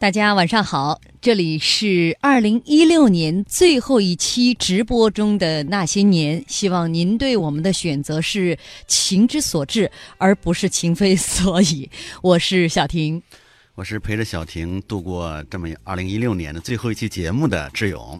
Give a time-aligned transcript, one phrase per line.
[0.00, 11.90] 大家晚上好，这里是二零一六年最后一期直播中的那些年，希望您对我们的选择是情之所至，而不是情非所以。
[12.22, 13.22] 我是小婷，
[13.74, 18.18] 我是陪着小婷度过这么二零一六年的最后一期节目的志勇，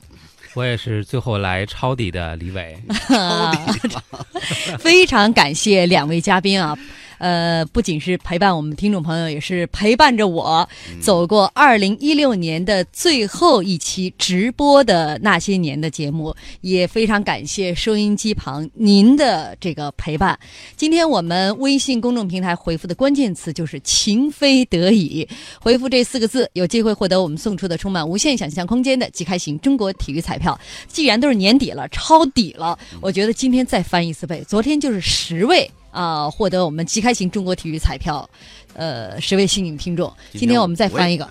[0.53, 2.79] 我也是最后来抄底的李伟，
[3.09, 3.81] 抄底
[4.79, 6.77] 非常感谢两位嘉宾啊。
[7.21, 10.67] 呃，不仅是陪伴我们听众朋友，也是陪伴着我
[11.03, 20.39] 走过二零一六年的最后一期直播的那些年的节目，也非常感谢收音机旁您的这个陪伴。
[20.77, 25.29] 今天我们微信公众平台回复的关键词就是“情非得已”，
[25.61, 30.59] 回复这四个字，有机会获得我们送出的充满无限想象空间的即开型中国体育彩票。
[30.89, 34.43] 既然都是年底了，抄底了，我觉得今天再翻一次倍。
[34.49, 35.71] 昨天就是十位。
[35.91, 38.29] 啊，获得我们即开型中国体育彩票，
[38.75, 40.13] 呃，十位幸运听众。
[40.33, 41.29] 今天我们再翻一个，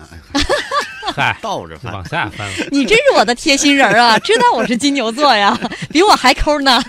[1.14, 2.48] 嗨， 倒着翻，往下翻。
[2.70, 4.18] 你真是我的贴心人啊！
[4.20, 5.58] 知道我是金牛座呀，
[5.90, 6.82] 比我还抠呢。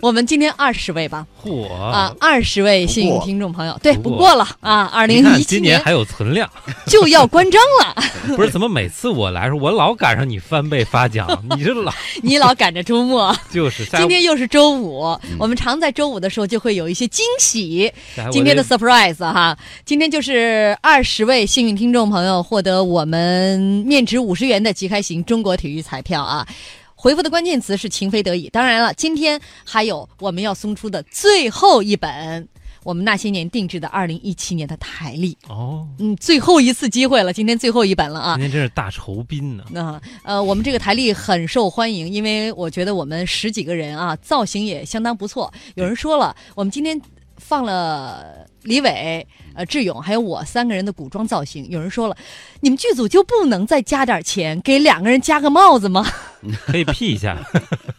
[0.00, 6.48] 我们今天二十位吧，嚯啊，二十位幸运听众朋友，对，不过了啊，二零一七今年还有存量，
[6.86, 7.94] 就要关张了。
[8.36, 17.90] 不是怎么每次我来时候，我老赶上你翻倍发奖，你这老你老赶着周末，就是今天又是周五，我们常在周五的时候就会有一些惊喜。
[18.30, 23.25] 今天的 surprise 哈，今天就是二十位幸运听众朋友获得我们
[23.84, 26.46] 面值五十元的即开型中国体育彩票啊。
[26.98, 28.48] 回复的关键词是“情非得已”。
[28.50, 32.48] 当然了，今天还有我们要送出的最后一本
[32.82, 38.34] 我们那些年定制的二零一七年的台历哦，嗯，最后一次机会了，今天最后一本了啊！
[38.36, 39.64] 今天真是大酬宾呢。
[39.70, 45.52] 那呃，我们这个台历很受欢迎，因为我觉得我们十几个人啊，造型也相当不错。
[45.74, 47.00] 有人说了，我们今天
[47.36, 51.66] 放了李伟、呃志勇还有我三个人的古装造型。
[51.70, 52.16] 有人说了，
[52.60, 56.04] 你们剧组就不能再加点钱，给两个人加个帽子吗？
[56.66, 57.38] 可以 P 一下，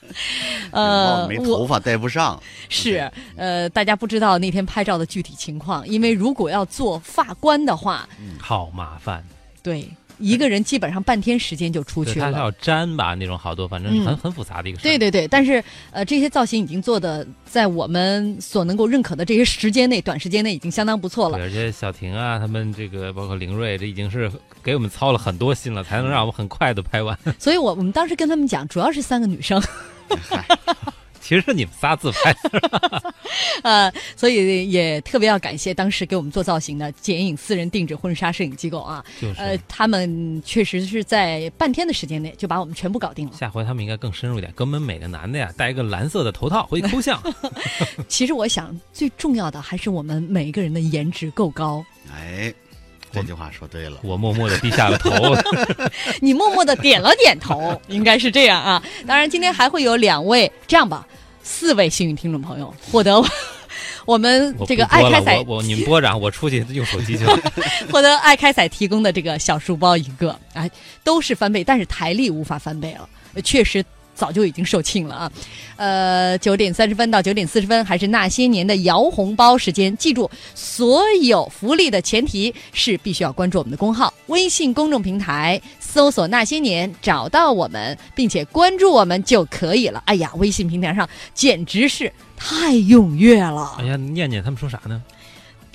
[0.71, 2.41] 呃，没头发戴不上。
[2.69, 8.07] 是，呃，大家不知道那天拍照的具体情况，因为如果要做发冠的话，
[8.39, 9.23] 好麻烦。
[9.63, 12.31] 对，一个人基本上半天时间就出去了。
[12.31, 14.83] 他要粘吧，那种好多，反正很很复杂的一个事。
[14.83, 21.37] 对对对，但是呃，这些造型已经做的在我们所能够认可的这些时间内，短时间内已经相当不错了。
[21.37, 24.31] 而且小婷啊，他们这个包括凌睿，这已经是
[24.63, 27.17] 给我们操了很多心了，才能让我们很快的拍完。
[27.39, 29.61] 所以我我们当时跟他们讲，主要是三个女生。
[31.27, 32.33] 其实是你们仨自拍，
[33.61, 39.03] 呃，所以也特别要感谢当时给我们做造型的剪影私人定制婚纱摄影机构啊，
[39.35, 43.33] 呃，他们确实是在半天的时间内就把我们全部搞定了。
[43.35, 47.21] 下回他们应该更深入一点，给我们每个男的呀戴一个蓝色的头套回去抠像。
[48.07, 51.85] 其实我想最重要的还是我们每一个人的颜值够高。
[52.13, 52.53] 哎。
[53.11, 55.11] 这句话说对了，我默默的低下了头，
[56.21, 58.83] 你默默的点了点头，应该是这样啊。
[59.07, 61.07] 当然，今天还会有两位，这样吧，
[61.43, 63.23] 四位幸运听众朋友获得
[64.05, 67.37] 我们这个爱开彩，我你们播着，我出去用手机去了，
[67.91, 70.69] 获得爱开彩提供的这个小书包一个，哎，
[71.03, 73.83] 都是翻倍，但是台历无法翻倍了，确实。
[74.17, 75.31] 早就已经售罄了啊，
[75.75, 79.95] 呃，九点三十分到九点四十分，还是那些年的摇红包时间。
[79.95, 90.01] 记住，所有福利的前提是必须要关注我们的公号，微信公众平台搜索“那些年”，找到我们，并且关注我们就可以了。
[90.05, 93.75] 哎呀，微信平台上简直是太踊跃了。
[93.77, 94.99] 哎呀，念念他们说啥呢？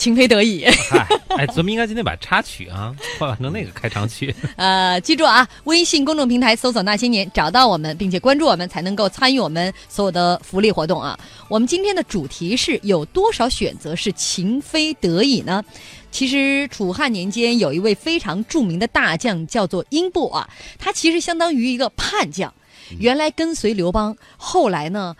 [0.02, 0.64] 情非得已，
[1.38, 4.34] 哎，咱们应该今天把插曲啊 换成那个开场曲。
[4.56, 11.16] 呃，记住啊，微信公众平台搜索“那些年”，找到我们，并且关注我们，才能够参与我们所有的福利活动啊。
[11.48, 15.62] 我们今天的主题是有多少选择是情非得已呢？
[16.10, 22.52] 其实楚汉年间有一位非常著名的大将，叫做英布啊，他其实相当于一个叛将，
[22.98, 25.14] 原来跟随刘邦，后来呢。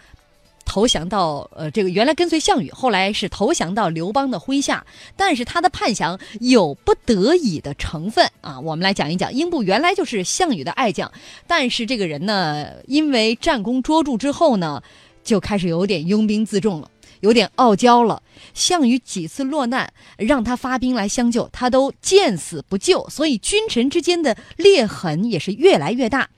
[0.72, 4.86] 投降到呃，这个原来跟随项羽，后来是投降到刘邦的麾下，
[5.18, 8.58] 但是他的叛降有不得已的成分啊。
[8.58, 11.12] 我们来讲一讲，英布原来就是项羽的爱将，
[11.46, 14.82] 但是这个人呢，因为战功卓著之后呢，
[15.22, 16.88] 就开始有点拥兵自重了，
[17.22, 18.22] 有点傲娇了。
[18.54, 26.28] 项羽几次落难，让他发兵来相救，他都见死不救，所以君臣之间的裂痕也是越来越大。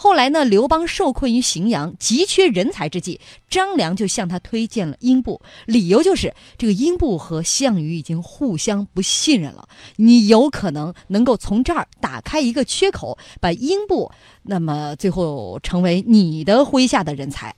[0.00, 3.20] 后来呢，刘邦受困于荥阳，急缺人才之际，
[3.50, 14.08] 张良就向他推荐了英布，理由就是这个英布和项羽已经互相不信任了，你有可能能够从这儿打开一个缺口，把英布
[14.44, 17.52] 那么最后成为你的麾下的人才。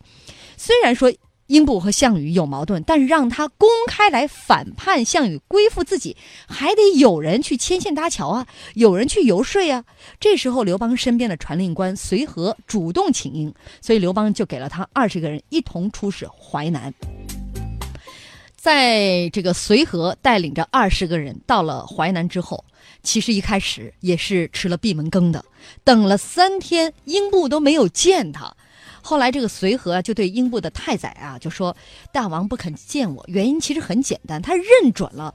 [0.57, 1.13] 虽然说
[1.51, 6.17] 英布和项羽有矛盾，但是让他公开来反叛项羽归附自己，
[6.47, 9.85] 还得有人去牵线搭桥啊，有人去游说啊。
[10.21, 16.95] 这时候刘邦身边的传令官随和主动请缨，所以刘邦就给了他二十个人一同出使淮南。
[18.55, 22.65] 在这个随和带领着二十个人到了淮南之后，
[23.03, 25.45] 其实一开始也是吃了闭门羹的，
[25.83, 28.55] 等了三天，英布都没有见他。
[29.03, 31.77] 后来这个随和就对英布的太宰啊就说
[32.13, 35.35] ：“大王不肯见我，原因其实很简单，他认准了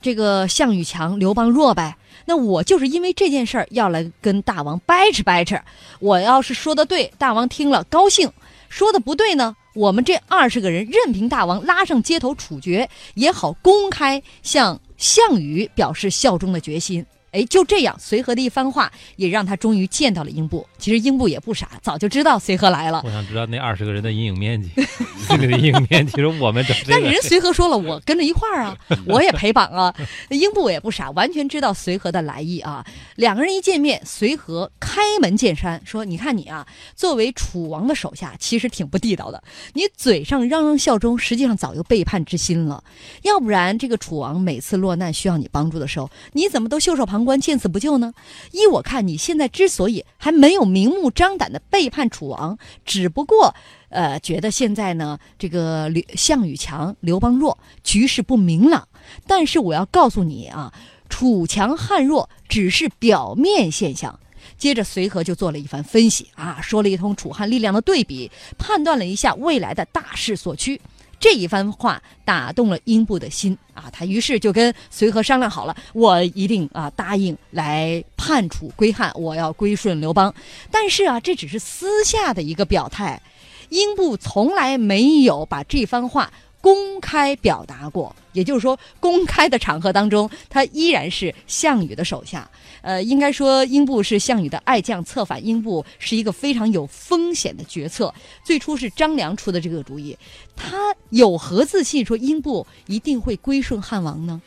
[0.00, 1.96] 这个项羽强，刘邦弱呗。
[2.26, 5.56] 那我就是因为这件事儿要来跟大王掰扯掰扯。
[6.00, 8.28] 我要是说的对，大王听了高兴；
[8.68, 17.04] 说的不对呢，我们这二十个人任凭大王拉上街头处决，也好公开向项羽表示效忠的决心。”
[17.34, 20.64] 哎，就这样，随和的一番话也让他终于见到了英布。
[20.78, 23.02] 其实英布也不傻，早就知道随和来了。
[23.04, 24.68] 我想知道那二十个人的阴影面积，
[25.26, 26.12] 心里的阴影面积。
[26.12, 29.92] 其实我们整这个，但是人随和说了，我跟着一块儿啊，我也陪绑啊。
[30.30, 32.86] 英布也不傻，完全知道随和的来意啊。
[33.16, 36.64] 两个人一见面，随和开门见山说：“你看你啊，
[36.94, 39.42] 作为楚王的手下，其实挺不地道的。
[39.72, 42.84] 你嘴上嚷嚷效忠，实际上早有背叛之心了。
[43.22, 48.12] 要不然，这个楚王每次落难需要你帮助的时候，你怎么都袖手旁？”官见死不救呢？
[48.52, 53.54] 依我看，你现在之所以还没有明目张胆的背叛楚王，只不过，
[53.88, 58.88] 呃，觉得现在呢，这个项羽强，刘邦弱，局势不明朗。
[59.26, 60.72] 但是我要告诉你啊，
[61.08, 64.18] 楚强汉弱只是表面现象。
[64.56, 70.80] 接着随和就做了一番分析啊，说了一通楚汉力量的对比，判断了一下未来的大势所趋。
[71.24, 80.34] 这一番话打动了英布的心啊，他于是就跟随和商量好了，我一定啊答应来叛楚归汉，我要归顺刘邦。
[80.70, 83.22] 但是啊，这只是私下的一个表态，
[83.70, 86.30] 英布从来没有把这番话。
[86.64, 92.50] 公开表达过，也就是说，公开的场合当中，他依然是项羽的手下。
[92.80, 98.14] 呃，应该说，英布是项羽的爱将，策反英布是一个非常有风险的决策。
[98.42, 100.16] 最初是张良出的这个主意，
[100.56, 104.40] 他有何自信说英布一定会归顺汉王呢？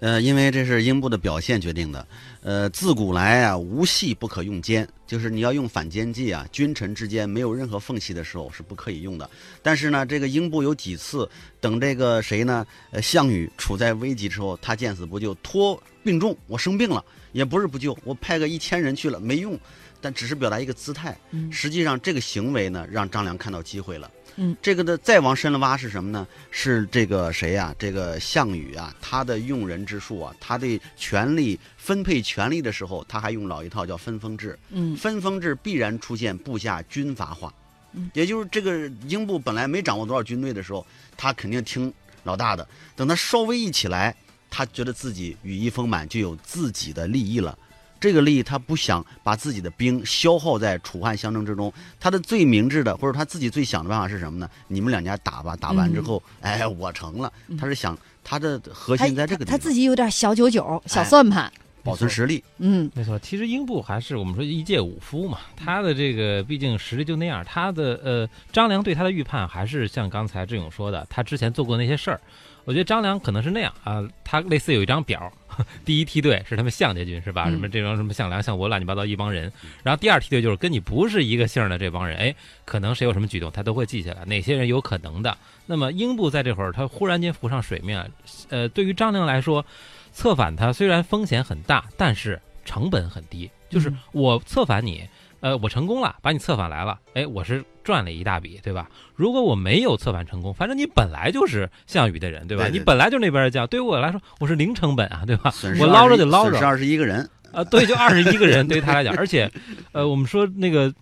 [0.00, 2.06] 呃，因为这是英布的表现决定的。
[2.42, 9.28] 呃，自古来啊，无隙不可用奸，就是你要用反间计啊，君臣之间没有任何缝隙的时候是不可以用的。
[9.62, 11.28] 但是呢，这个英布有几次
[11.60, 12.66] 等这个谁呢？
[12.90, 19.58] 呃，项羽处在危急之后，他见死不救，托病重，我生病了，也不是不救，我派个一千人去了，没用，
[20.00, 21.14] 但只是表达一个姿态。
[21.50, 24.10] 实际上这个行为呢，让张良看到机会了。
[24.36, 26.26] 嗯，这个的再往深了挖是什么呢？
[26.50, 27.74] 是这个谁呀？
[27.78, 34.58] 这个项羽啊，他的用人之术啊，他对权力分配权力的时候，他还用老一套叫分封制。
[34.70, 37.52] 嗯，分封制必然出现部下军阀化。
[37.92, 40.86] 嗯，也就是这个英布本来没掌握多少军队的时候，
[41.16, 41.92] 他肯定听
[42.22, 42.66] 老大的。
[42.94, 44.14] 等他稍微一起来，
[44.48, 47.58] 他觉得自己羽翼丰满，就有自己的利益了。
[48.00, 51.70] 这个利益他不想把自己的兵消耗在楚汉相争之中，
[52.00, 54.48] 他的最明智的或者他自己最想的办法是什么呢？
[54.68, 57.30] 你们两家打吧，打完之后，哎，我成了。
[57.58, 61.52] 他是想他的核心在这个地方，他自己有点小九九、小算盘，
[61.82, 62.42] 保存实力。
[62.58, 63.18] 嗯，没错。
[63.18, 67.44] 其实英布还是我们说一介武夫嘛，他的这个毕竟实力就那样。
[67.44, 72.20] 他的呃，张良对他的预判还是像刚才志勇说的，他之前做过那些事儿。
[72.64, 75.32] 我觉得张良可能是那样啊，他类似有一张表，
[75.84, 77.50] 第一梯队是他们项家军是吧？
[77.50, 79.52] 什么这帮什么项梁、项伯乱七八糟一帮人，
[79.82, 85.36] 然后第二梯队就是跟你不是一个姓的这帮人，哎，可能谁有什么举动，他都会记下来，哪些人有可能的。
[85.66, 88.10] 那么英布在这会儿他忽然间浮上水面，
[88.48, 89.64] 呃，对于张良来说，
[90.12, 95.08] 策反他虽然风险很大，但是成本很低，就是我策反你。
[95.42, 98.88] 呃，我成功了，把你策反来了，哎，我是赚了一大笔，对吧？
[99.16, 102.68] 如果我没有策反成功，反正你本来就是项羽的人，对吧？
[102.68, 105.52] 你本来就那边的将，对于我来说，我是零成本啊，对吧？
[105.78, 109.50] 我捞着就捞着，损失二十一个人啊，对，就二十一个人，对于他来讲，而且，
[109.92, 110.92] 呃，我们说那个。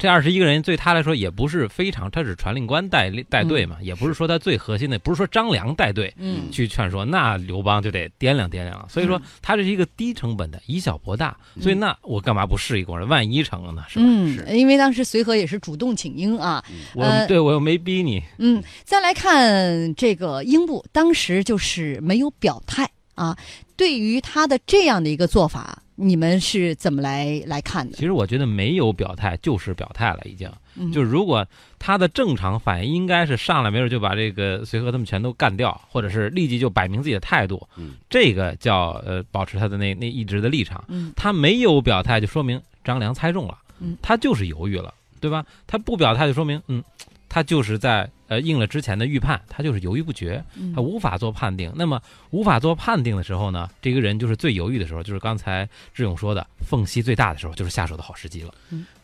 [0.00, 6.12] 这二十一个人对他来说也不是非常，他是传令官带带队嘛，也不是说他最核心的，不是说张良带队
[6.50, 8.86] 去劝说，那刘邦就得掂量掂量了。
[8.88, 11.36] 所以说他这是一个低成本的，以小博大。
[11.60, 13.04] 所以那我干嘛不试一过呢？
[13.04, 13.84] 万一成了呢？
[13.88, 14.04] 是吧？
[14.08, 16.64] 嗯，因为当时随和也是主动请缨啊，
[16.94, 18.22] 我对我又没逼你。
[18.38, 23.36] 嗯，再来看这个英布，当时就是没有表态啊。
[23.76, 25.82] 对于他的这样的一个做法。
[26.00, 27.96] 你们是怎么来来看的？
[27.96, 30.50] 其实我觉得没有表态就是表态了，已经。
[30.92, 31.46] 就是如果
[31.78, 37.68] 他的正常反应应该是上来没准就把这个随和他们全都干掉，或者是立即就摆明自己的态度。
[37.76, 40.82] 嗯，这个叫呃保持他的那那一直的立场。
[40.88, 43.58] 嗯，他没有表态就说明张良猜中了。
[43.80, 45.44] 嗯，他就是犹豫了，对吧？
[45.66, 46.82] 他不表态就说明嗯，
[47.30, 51.72] 他就是在呃应了之前的预判，他就是犹豫不决，嗯他无法做判定。
[51.76, 58.52] 那么无法做判定的时候呢，这个人就是最犹豫的时候，就是刚才志勇说的缝隙最大的时候，就是下手的好时机了。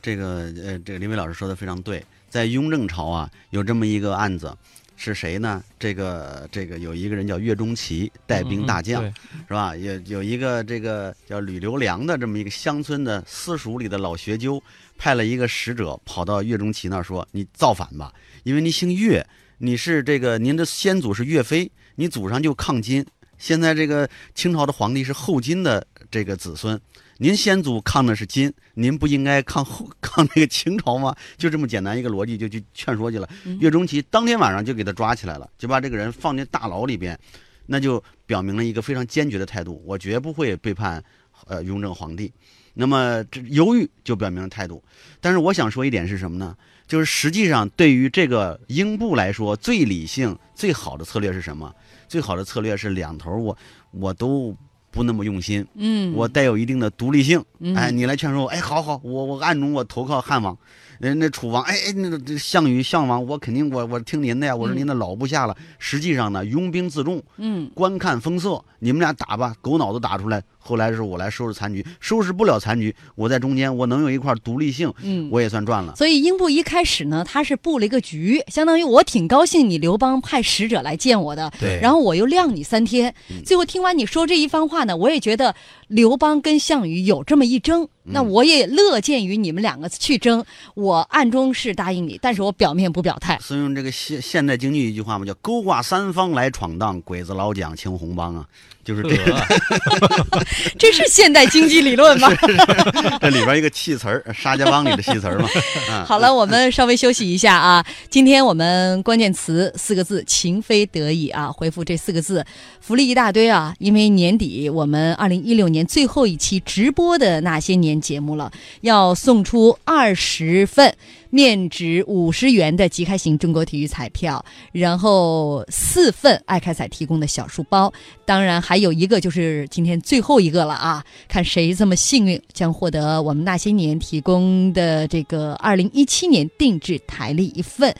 [0.02, 4.56] 这个呃，这个林伟老师说的非常对，在雍正朝啊，有这么一个案子，
[4.96, 5.62] 是谁呢？
[5.78, 9.76] 这个这个有一个人叫岳钟琪，带兵大将，嗯嗯是吧？
[9.76, 14.62] 有有一个这个叫吕留良的这么一个乡村的私塾里的老学究，
[14.98, 18.12] 派了一个使者跑到岳钟琪那儿说：“你造反吧，
[18.44, 19.26] 因为你姓岳，
[19.58, 23.04] 你是这个您的先祖是岳飞，你祖上就抗金。
[23.38, 26.80] 现在这个清朝的皇帝是后金的这个子孙，
[27.18, 31.14] 您先祖抗的是金，您不应该抗后抗那个清朝吗？
[31.36, 33.28] 就这么简单一个逻辑，就去劝说去了。
[33.44, 37.18] 嗯岳钟琪当天晚上就给他抓起来了，就把这个人放进大牢里边，
[37.66, 41.04] 那就表明了一个非常坚决的态度，我绝不会背叛
[41.46, 42.32] 呃雍正皇帝。
[42.78, 44.80] 那么这犹豫就表明了态度。
[45.20, 46.54] 但是我想说一点是什么呢？
[46.86, 51.74] 就是实际上对于这个英布来说，最理性、最好的策略是什么？
[52.06, 53.58] 最好的策略是两头我
[53.90, 54.56] 我都
[54.92, 57.42] 不那么用心，嗯，我带有一定的独立性。
[57.58, 60.56] 嗯哎，你来劝说我，哎，好好，我我暗中我投靠汉王，
[60.98, 65.56] 人那楚王，哎哎，那个项羽项王，我肯定我我听您的呀，我是您的老部下了。
[65.78, 70.42] 实际上呢，拥兵自重，嗯观看风色，你们俩打吧，狗脑子打出来。
[70.58, 75.28] 后来是我来收拾残局，收拾不了残局，我在中间我能有一块独立性，嗯。
[75.30, 75.94] 我也算赚了。
[75.94, 83.14] 所以英布一开始呢，他是布了一个局，相当于我挺高兴你刘邦派使者来见我的，对然后我又晾你三天。
[83.30, 85.54] 嗯最后听完你说这一番话呢，我也觉得
[85.86, 90.44] 刘邦跟项羽有这么一争，那我也乐见于你们两个去争。
[90.74, 93.38] 我暗中是答应你，但是我表面不表态。
[93.40, 98.44] 所以用这个现现代京剧一句话嘛，叫“勾挂三方来闯荡，鬼子老蒋青红帮”啊，
[98.84, 99.42] 就是这个。
[100.78, 102.28] 这是现代经济理论吗？
[103.20, 105.48] 这里边一个戏词儿，沙家浜里的戏词儿嘛。
[105.90, 107.84] 啊，好了，我们稍微休息一下啊。
[108.08, 112.44] 今天我们关键词四个字“情非得已”啊，回复这四个字，
[112.80, 113.74] 福利一大堆啊。
[113.78, 118.50] 因为年底我们二零一六年最后一期直播的那些年节目了，
[118.80, 120.94] 要送出二十份
[121.30, 127.92] 面值五十元的即开型中国体育彩票，然后四份爱开彩提供的小书包，
[128.24, 131.04] 当然还有一个就是今天最后一个了啊！
[131.28, 137.94] 看谁这么幸运，将获得我们那些年提供的这个二零一七年定制台历一份。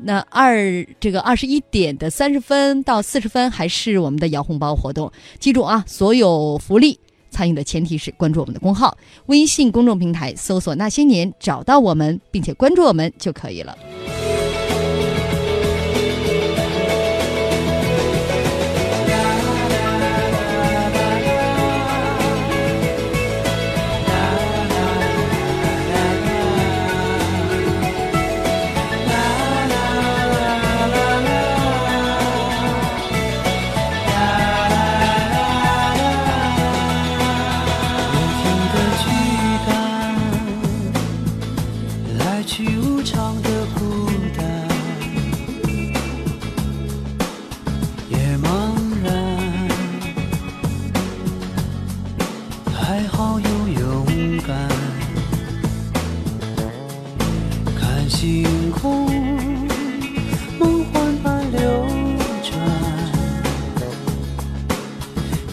[0.00, 6.98] 那二这个二十一点的三十分到四十分还是我们的摇红包活动，记住啊，所有福利。
[7.38, 13.78] 参与的前提是关注我们的公号，微信公众平台搜索“那些年”，找到我们，并且关注我们就可以了。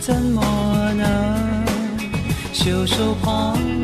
[0.05, 1.65] 怎么能？
[2.53, 3.74] 袖手旁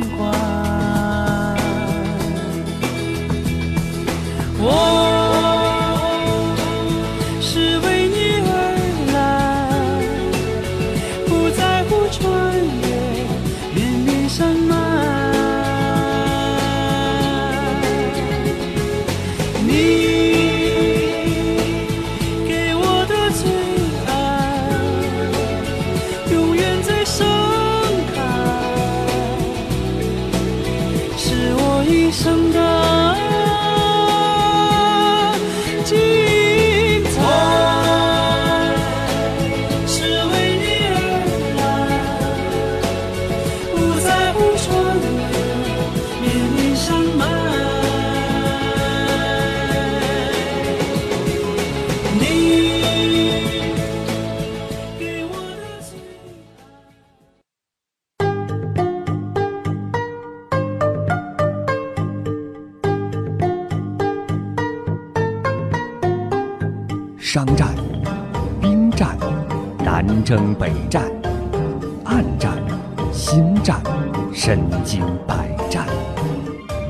[74.51, 75.87] 身经百战，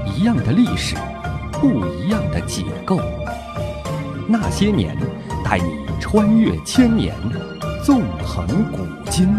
[0.04, 0.96] 一样的历史，
[1.52, 3.00] 不一样的解构。
[4.28, 4.98] 那些年》，
[5.46, 7.14] 带你穿越千年，
[7.86, 8.80] 纵横古
[9.12, 9.38] 今。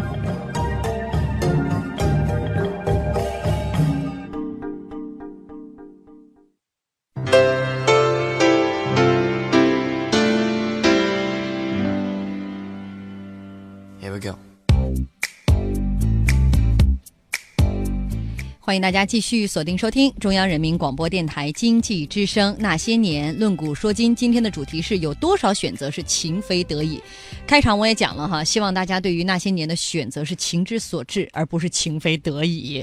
[18.72, 24.16] 欢迎大家继续锁定收听中央人民广播电台经济之声《那些年》，论古说今。
[24.16, 26.98] 今天的主题是有多少选择是情非得已？
[27.46, 32.82] 开场我也讲了哈，希望大家对于那些年的选择是情之所至，而不是情非得已。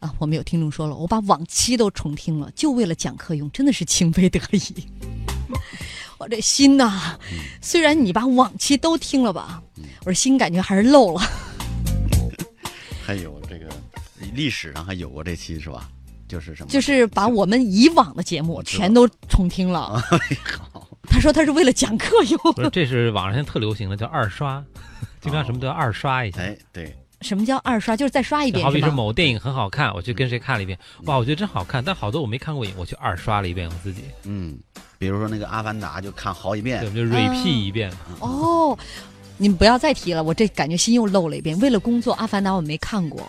[0.00, 4.84] 啊，我们有听众说了，我把往期都重听了，就为了讲课用，真的是情非得已。
[6.18, 7.16] 我这心呐，
[7.60, 9.62] 虽然你把往期都听了吧，
[10.00, 11.20] 我这心感觉还是漏了。
[13.00, 13.39] 还有这个
[14.40, 15.86] 历史上还有过这期是吧？
[16.26, 16.70] 就是什么？
[16.70, 20.02] 就是把我们以往的节目全都重听了。
[20.72, 22.70] 好，他说他是为了讲课用。
[22.72, 24.64] 这是网上现在特流行的，叫二刷，
[25.20, 26.40] 经常什么都要二刷一下。
[26.40, 27.94] 哎，对，什么叫二刷？
[27.94, 28.80] 就是再刷一遍，好比？
[28.80, 34.58] 说某电影很好看，我去跟谁看了一遍，哇，我觉得真好看，但好多我没看过瘾，我去二刷了一遍我自己，嗯，
[34.98, 36.90] 比如说那个《阿凡达》，就看好几对，遍我。
[36.90, 37.92] 们就 repeat 一遍。
[38.20, 38.78] 哦，
[39.36, 41.58] 你们不要再提了，我这感觉心又漏了一遍。
[41.60, 43.20] 为了工作，《阿凡达》我没看过。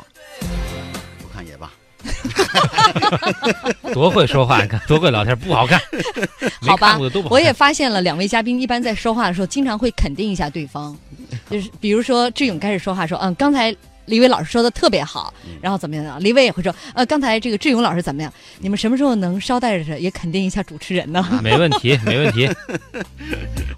[3.93, 5.79] 多会说话，你看多会聊天，不好看。
[6.61, 6.97] 好吧。
[7.29, 10.97] 我也发现了，两位嘉宾一般在说话的时候，经常会肯定一下对方，
[11.49, 13.75] 就是比如说志勇开始说话说，嗯，刚才。
[14.07, 15.31] 李伟老师说的特别好，
[15.61, 16.17] 然后怎么样呢？
[16.19, 18.33] 李伟也会说，呃，刚才这个志勇老师怎么样？
[18.59, 21.23] 你们什么时候能捎带着也肯定一下主持人呢？
[21.41, 22.49] 没问题，没问题。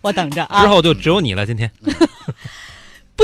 [0.01, 0.61] 我等着啊。
[0.61, 1.69] 之后就只有你了，今天。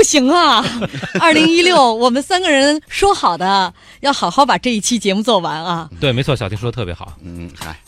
[0.00, 0.64] 不行啊！
[1.20, 5.90] 二零一六，我们三个人说好的，要好好把这一期节目做完啊！
[6.00, 7.18] 对，没错，小婷说的特别好。
[7.22, 7.78] 嗯，嗨，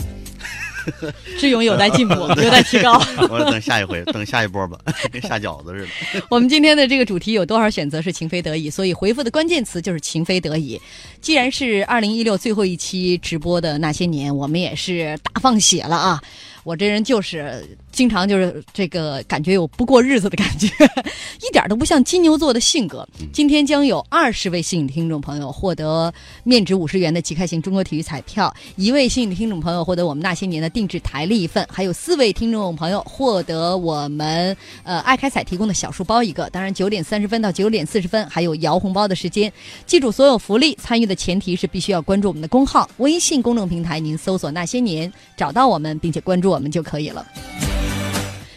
[1.40, 3.00] 志勇有待进步， 有待提高。
[3.31, 4.76] 我等下一回，等下一波吧，
[5.11, 6.26] 跟下饺子似的。
[6.28, 10.78] 我们今天的这个主题有多少选择是情非得已，所以回复的关键词就是情非得已。
[11.23, 16.22] 既然是二零一六最后一期直播的那些年，我们也是大放血了啊！
[16.62, 20.66] 我这人就是经常就是这个感觉有不过日子的感觉，
[21.46, 23.07] 一点都不像金牛座的性格。
[23.33, 36.48] 今天将有二十位幸运听众朋友获得面值五十元的即开型中国体育彩票，一位幸运听众朋友获得我们那些年的定制台历一份，还有四位听众朋友获得我们呃爱开彩提供的小书包一个。
[36.50, 39.52] 当然，九点三十分到九点四十分还有摇红包的时间。
[39.87, 47.26] 记住，所有福利参与的前提是必须要关注我们的公号微信公众平台，您搜索“那些年”找到我们，并且关注我们就可以了。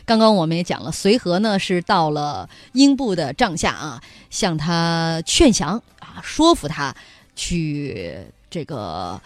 [0.05, 6.95] 刚刚我们也讲了，随和呢是到了英布的帐下啊，向他劝降啊，说服他
[7.35, 8.17] 去
[8.49, 9.19] 这个。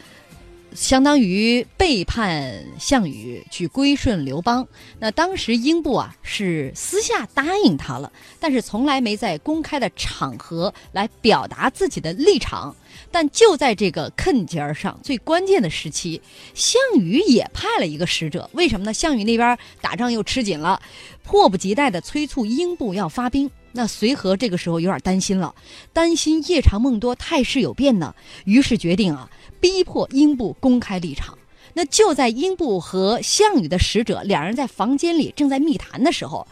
[0.73, 4.67] 相当于背叛项羽，去归顺刘邦。
[4.99, 12.75] 那当时英布啊是私下答应他了，但是从来没在公开的场合来表达自己的立场。
[13.11, 16.21] 但就在这个坑节儿上最关键的时期，
[16.53, 18.49] 项羽也派了一个使者。
[18.53, 18.93] 为什么呢？
[18.93, 20.81] 项羽那边打仗又吃紧了，
[21.23, 23.49] 迫不及待地催促英布要发兵。
[23.71, 25.53] 那随和这个时候有点担心了，
[25.93, 31.37] 担心夜长梦多，态势有变呢，于是决定啊，逼迫英布公开立场。
[31.73, 36.47] 那就在英布和项羽的使者两人在房间里正在密谈的时候，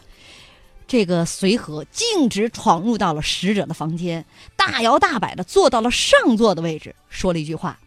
[0.86, 4.24] 这个随和径直闯入到了使者的房间，
[4.56, 7.78] 大摇大摆的坐到了上座的位置，说了一句话：“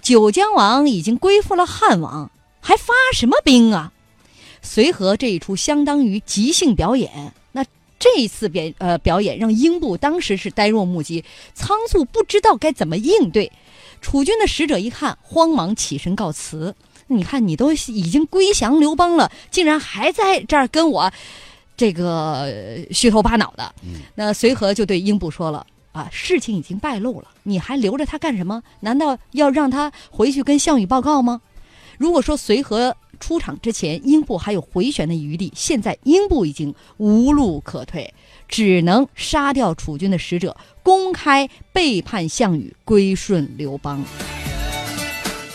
[0.00, 3.92] 九江王已经归附了汉王，还发什么兵啊？”
[4.62, 7.64] 随和这一出相当于即兴表演，那
[7.98, 13.50] 这一次表呃表演让英布当时是呆若木鸡，仓促不知道该怎么应对。
[14.02, 16.74] 楚军的使者一看，慌忙起身告辞。
[17.06, 21.10] 你看，你都已经归降刘邦了，竟然还在这儿跟我
[21.76, 23.74] 这个呃虚头巴脑的。
[24.14, 28.62] 那随和就对英布说了：“啊，事情已经败露了，你还留着他干什么？
[28.80, 31.40] 难道要让他回去跟项羽报告吗？”
[31.98, 38.12] 如果说随和出场之前，英布还有回旋的余地，现在英布已经无路可退，
[38.52, 44.04] 只能杀掉楚军的使者，公开背叛项羽，归顺刘邦。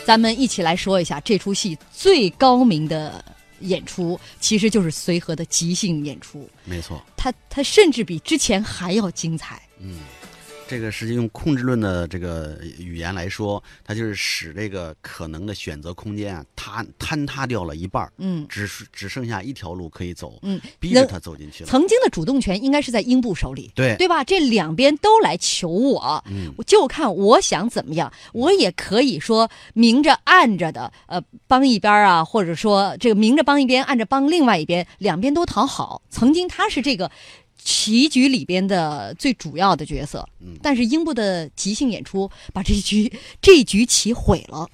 [0.04, 3.24] 咱们一起来说一下这出戏最高明的
[3.60, 6.50] 演出，其实就是随和的即兴演出。
[6.66, 9.62] 没错，他他甚至比之前还要精彩。
[9.80, 10.00] 嗯，
[10.68, 21.70] 这个实际用控制论的这个语言来说，它就是使这个可能的选择空间啊塌坍塌掉了一半儿，嗯只是只剩下一条路可以走，嗯，逼着他走进去了。
[21.70, 24.24] 曾经的主动权应该是在英布手里，对，对吧？
[24.24, 36.02] 这两边都来求我，嗯，我就看我想怎么样，我也可以说明着暗着的，呃，帮一边啊，或者说这个明着帮一边，暗着帮另外一边，两边都讨好。
[36.10, 37.10] 曾经他是这个
[37.58, 44.68] 棋局里边的最主要的角色，嗯但是英布的即兴演出把这一局 这局棋毁了。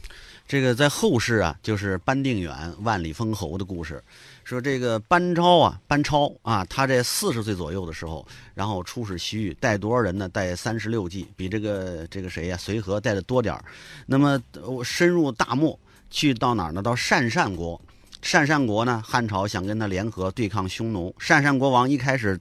[0.46, 4.04] 这个在后世啊，就是班定远万里封侯的故事。
[4.44, 10.28] 说这个班超啊，班超啊，他这四十岁左右的时候，然后出使西域，带多少人呢？
[10.28, 13.64] 带三十六计，比这个这个谁呀、随和带的多点儿。
[14.06, 15.80] 那么呃深入大漠，
[16.12, 16.84] 去到哪儿呢？
[16.84, 17.80] 到鄯善国。
[18.22, 21.16] 鄯善国呢，汉朝想跟他联合对抗匈奴。
[21.20, 22.40] 鄯善国王一开始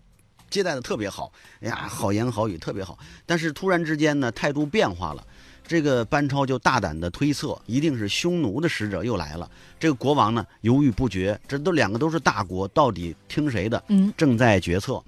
[0.52, 2.96] 接待的特别好，哎呀，好言好语，特别好。
[3.24, 5.26] 但是突然之间呢，态度变化了。
[5.66, 9.50] 这个班超就大胆的推测，一定是匈奴的使者又来了。
[9.80, 13.82] 这个国王呢犹豫不决，这都两个都是大国，到底听谁的？
[13.88, 15.02] 嗯，正在决策。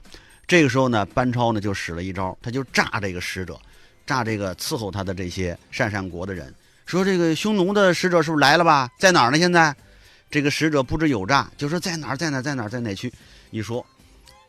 [0.46, 3.58] 这个时候呢，班超呢就使了一招，他就炸这个使者，
[4.06, 6.54] 炸这个伺候他的这些鄯善国的人，
[6.86, 8.88] 说这个匈奴的使者是不是来了吧？
[8.98, 9.38] 在哪儿呢？
[9.38, 9.74] 现在
[10.30, 13.12] 这个使者不知有诈，就说在哪儿，在哪儿，在哪儿，在哪去？
[13.50, 13.84] 一说，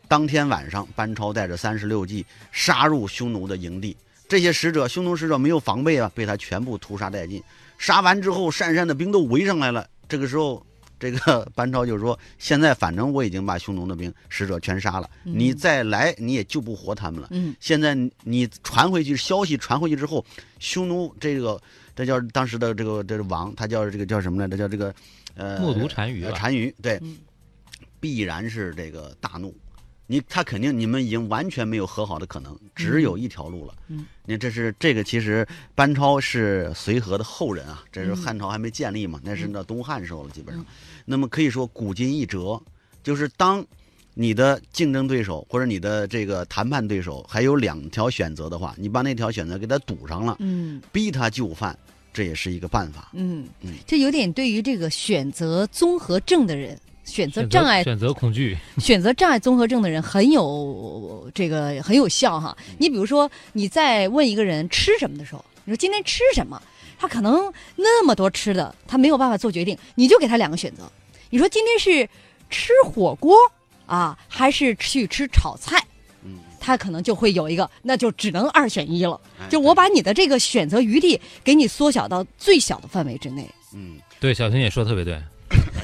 [0.08, 3.96] 当天晚上，班超带着三十六计杀入匈奴的营地。
[4.28, 7.42] 这些使者，匈奴使者没有防备啊，被他全部屠杀殆尽。
[7.78, 9.88] 杀完之后，鄯善的兵都围上来了。
[10.08, 10.64] 这个时候，
[10.98, 17.28] 这个 班超就说：“现在反正我已经把匈奴的兵使者全杀了，嗯你再来你也救不活他们了。
[17.30, 20.24] 嗯现在你你传回去消息传回去之后，
[20.58, 21.60] 匈奴这个
[21.94, 24.56] 这叫当时的这个这个王，他叫这个叫什么来着？
[24.56, 24.94] 叫这个
[25.34, 27.18] 呃默读单于单于对，嗯
[28.00, 29.54] 必然是这个大怒。
[30.06, 33.74] 你他肯定你们已经完全没有和好的可能，只有一条路了。
[33.88, 40.66] 嗯，你这是这个其实班超是随和的后人啊，这是嗯汉朝还没建立嘛，那是那东汉时候了，基本上嗯。
[41.04, 42.60] 那么可以说古今一折，
[43.02, 43.64] 就是当
[44.14, 51.76] 你的竞争对手或者你的这个谈判对手还有两条选择的话，你把那条选择给他堵上了，嗯逼他就范，
[52.12, 53.10] 这也是一个办法。
[53.12, 56.78] 嗯嗯，这有点对于这个选择综合症的人。
[57.06, 62.54] 选择障碍选择恐惧， 选择障碍综合症的人很有这个很有效哈。
[62.78, 66.60] 你比如说，你在问一个人吃什么的时候，你说今天吃什么，
[66.98, 70.90] 他可能那么多吃的，他没有办法做决定，你就给他两个选择。
[71.30, 72.08] 你说今天是
[72.50, 73.36] 吃火锅
[73.86, 75.82] 啊，还是去吃炒菜？
[76.24, 79.20] 嗯，他可能就会有一个，那就只能二选一了。
[79.40, 83.48] 哎就我把你的这个选择余地给你缩小到最小的范围之内。
[83.74, 85.22] 嗯，对，小琴也说的特别对。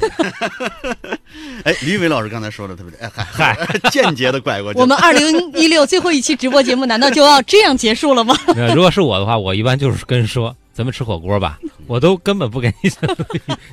[1.65, 4.81] 哎，李伟老师刚才说的特别对，哎嗨嗨， 间接的拐过去。
[4.81, 8.37] 我们二零一六最后一期直播节目， 难道就要这样结束了吗？
[8.57, 13.27] 那如果是我的话，我一般就是跟人说，咱们吃火锅吧，我都根本不给你选择，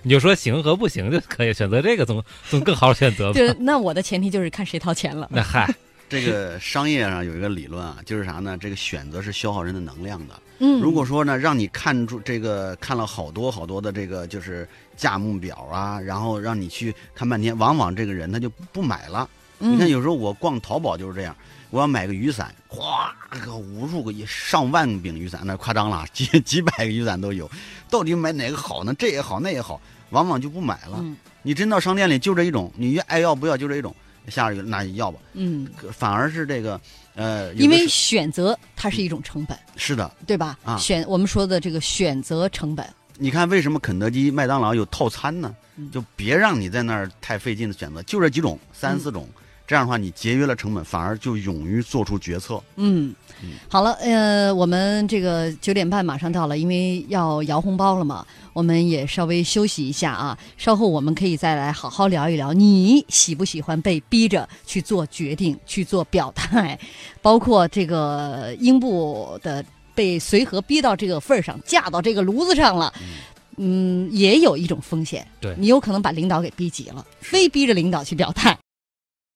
[0.04, 3.38] 你就说行和不行就可以，选择这个总总更好选择吧。
[3.38, 5.28] 就是那我的前提就是看谁掏钱了。
[5.32, 5.68] 那嗨，
[6.08, 8.58] 这个商业上有一个理论啊，就是啥呢？
[8.60, 10.34] 这个选择是消耗人的能量的。
[10.62, 14.68] 嗯，如果说呢，让你看出这个看了好多好多的这个就是
[15.00, 19.28] 价目表啊，然后让你去看半天，往往这个人他就不买了。
[19.62, 21.36] 嗯你看有时候我逛淘宝就是这样，
[21.70, 27.50] 我要买个雨伞，哗个无数个上万柄雨伞，那夸张了， 几几百个雨伞都有，
[27.90, 28.94] 到底买哪个好呢？
[28.94, 29.80] 这也好，那也好，
[30.12, 30.98] 往往就不买了。
[31.00, 33.96] 嗯你真到商店里就这一种，你越爱要不要就这一种，
[34.28, 36.80] 下雨那要吧，嗯，反而是这个
[37.16, 40.58] 呃，因为选择它是一种成本，是的，对吧？
[40.66, 42.86] 啊选我们说的这个选择成本，
[43.22, 45.92] 你看为什么肯德基、麦当劳有套餐呢嗯？
[45.92, 49.28] 就别让你在那儿太费劲的选择，就这几种，三四种，
[49.68, 52.64] 这样的话你节约了成本，反而就勇于做出决策。
[52.78, 66.80] 嗯嗯，好了，呃，我们这个九点半马上到了，因为要摇红包了嘛，我们也稍微休息一下啊，稍后我们可以再来好好聊一聊，你喜不喜欢被逼着去做决定、去做表态，
[67.22, 69.64] 包括这个英布的
[70.00, 72.94] 被随和逼到这个份儿上，架到这个炉子上了。
[73.58, 78.58] 嗯，也有一种风险，对你有可能把领导给逼急了，非逼着领导去表态。